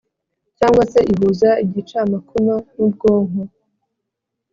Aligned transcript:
cyangwa 0.57 0.83
se 0.91 0.99
ihuza 1.13 1.49
igicamakoma 1.65 2.55
n’ubwonko 2.75 3.41